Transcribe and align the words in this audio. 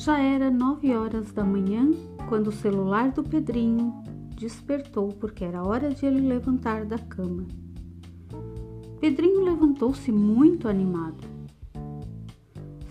Já 0.00 0.18
era 0.18 0.50
nove 0.50 0.96
horas 0.96 1.30
da 1.30 1.44
manhã 1.44 1.90
quando 2.26 2.46
o 2.46 2.52
celular 2.52 3.10
do 3.10 3.22
Pedrinho 3.22 4.02
despertou 4.34 5.08
porque 5.08 5.44
era 5.44 5.62
hora 5.62 5.90
de 5.90 6.06
ele 6.06 6.26
levantar 6.26 6.86
da 6.86 6.98
cama. 6.98 7.46
Pedrinho 8.98 9.44
levantou-se 9.44 10.10
muito 10.10 10.68
animado. 10.68 11.22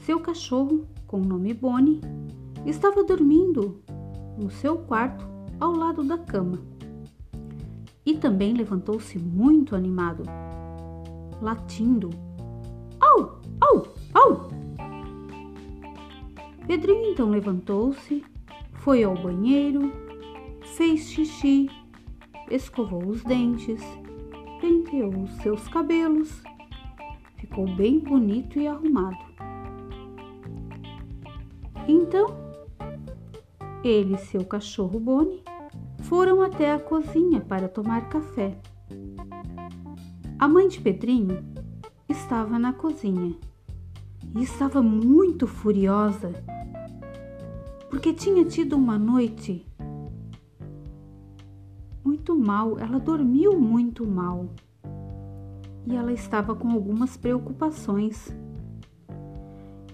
Seu 0.06 0.20
cachorro, 0.20 0.86
com 1.08 1.20
o 1.20 1.26
nome 1.26 1.52
Bonnie, 1.52 2.00
estava 2.64 3.04
dormindo 3.04 3.82
no 4.38 4.52
seu 4.52 4.78
quarto 4.78 5.28
ao 5.60 5.72
lado 5.72 6.04
da 6.04 6.20
cama. 6.20 6.60
E 8.06 8.18
também 8.18 8.54
levantou-se 8.54 9.18
muito 9.18 9.76
animado, 9.76 10.26
latindo. 11.42 12.12
Au, 13.02 13.42
au, 13.62 13.88
au! 14.14 14.59
Pedrinho 16.70 17.14
então 17.14 17.32
levantou-se, 17.32 18.24
foi 18.74 19.04
ao 19.04 19.16
banheiro, 19.16 19.92
fez 20.78 21.00
xixi, 21.10 21.68
escovou 22.48 23.08
os 23.08 23.24
dentes, 23.24 23.82
penteou 24.62 25.24
os 25.24 25.32
seus 25.38 25.68
cabelos, 25.68 26.44
ficou 27.38 27.66
bem 27.76 27.98
bonito 27.98 28.60
e 28.60 28.68
arrumado. 28.68 29.18
Então, 31.88 32.28
ele 33.84 34.14
e 34.14 34.20
seu 34.20 34.46
cachorro 34.46 35.00
Boni 35.00 35.42
foram 36.04 36.40
até 36.44 36.72
a 36.72 36.78
cozinha 36.78 37.42
para 37.42 37.68
tomar 37.68 38.10
café. 38.10 38.56
A 40.38 40.48
mãe 40.48 40.68
de 40.68 40.80
Pedrinho 40.80 41.44
estava 42.08 42.60
na 42.60 42.74
cozinha 42.74 43.36
e 44.36 44.44
estava 44.44 44.84
muito 44.84 45.48
furiosa 45.48 46.59
porque 47.90 48.14
tinha 48.14 48.46
tido 48.46 48.76
uma 48.76 49.00
noite 49.00 49.66
muito 52.04 52.36
mal, 52.36 52.78
ela 52.80 53.00
dormiu 53.00 53.60
muito 53.60 54.06
mal. 54.06 54.50
E 55.86 55.96
ela 55.96 56.14
estava 56.14 56.56
com 56.56 56.70
algumas 56.70 57.18
preocupações. 57.18 58.34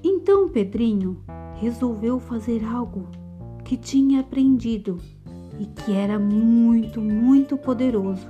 Então 0.04 0.50
Pedrinho 0.50 1.24
resolveu 1.56 2.20
fazer 2.20 2.66
algo 2.66 3.08
que 3.64 3.78
tinha 3.78 4.20
aprendido 4.20 4.98
e 5.58 5.66
que 5.66 5.94
era 5.94 6.20
muito, 6.20 7.00
muito 7.00 7.58
poderoso 7.58 8.28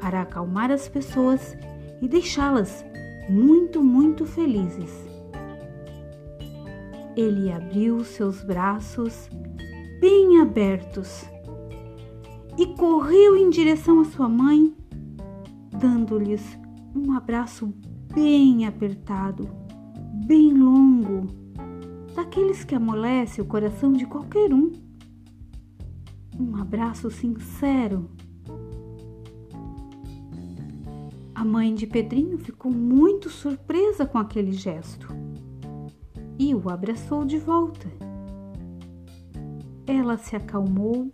para 0.00 0.22
acalmar 0.22 0.70
as 0.70 0.88
pessoas 0.88 1.56
e 2.00 2.08
deixá-las 2.08 2.84
muito, 3.28 3.82
muito 3.82 4.24
felizes 4.24 5.11
ele 7.16 7.52
abriu 7.52 8.02
seus 8.04 8.42
braços 8.42 9.28
bem 10.00 10.40
abertos 10.40 11.24
e 12.58 12.66
correu 12.66 13.36
em 13.36 13.50
direção 13.50 14.00
à 14.00 14.04
sua 14.04 14.28
mãe, 14.28 14.74
dando-lhes 15.70 16.58
um 16.94 17.12
abraço 17.12 17.72
bem 18.14 18.66
apertado, 18.66 19.48
bem 20.26 20.52
longo, 20.52 21.26
daqueles 22.14 22.64
que 22.64 22.74
amolece 22.74 23.40
o 23.40 23.46
coração 23.46 23.92
de 23.92 24.06
qualquer 24.06 24.52
um. 24.52 24.72
Um 26.38 26.56
abraço 26.56 27.10
sincero. 27.10 28.10
A 31.34 31.44
mãe 31.44 31.74
de 31.74 31.86
Pedrinho 31.86 32.38
ficou 32.38 32.72
muito 32.72 33.28
surpresa 33.28 34.06
com 34.06 34.18
aquele 34.18 34.52
gesto 34.52 35.21
e 36.42 36.56
o 36.56 36.68
abraçou 36.68 37.24
de 37.24 37.38
volta. 37.38 37.88
Ela 39.86 40.16
se 40.16 40.34
acalmou 40.34 41.08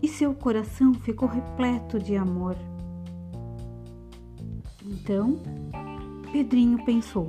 e 0.00 0.06
seu 0.06 0.32
coração 0.32 0.94
ficou 0.94 1.28
repleto 1.28 1.98
de 1.98 2.14
amor. 2.14 2.56
Então, 4.86 5.36
Pedrinho 6.30 6.84
pensou: 6.84 7.28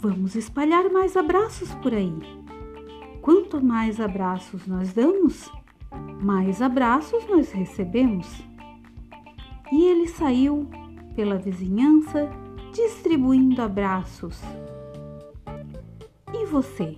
vamos 0.00 0.34
espalhar 0.34 0.90
mais 0.90 1.16
abraços 1.16 1.72
por 1.76 1.94
aí. 1.94 2.12
Quanto 3.20 3.64
mais 3.64 4.00
abraços 4.00 4.66
nós 4.66 4.92
damos, 4.92 5.48
mais 6.20 6.60
abraços 6.60 7.24
nós 7.28 7.52
recebemos. 7.52 8.26
E 9.70 9.84
ele 9.84 10.08
saiu 10.08 10.68
pela 11.14 11.38
vizinhança 11.38 12.28
distribuindo 12.72 13.62
abraços 13.62 14.42
e 16.34 16.46
você, 16.46 16.96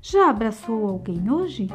já 0.00 0.30
abraçou 0.30 0.88
alguém 0.88 1.30
hoje? 1.30 1.68